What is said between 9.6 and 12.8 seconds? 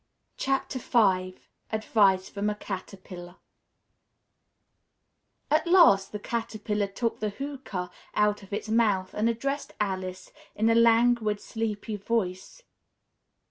Alice in a languid, sleepy voice.